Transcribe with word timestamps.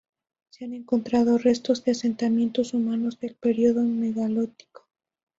Se 0.49 0.65
han 0.65 0.73
encontrado 0.73 1.37
restos 1.37 1.83
de 1.85 1.91
asentamientos 1.91 2.73
humanos 2.73 3.19
del 3.19 3.35
período 3.35 3.83
Megalítico. 3.83 4.89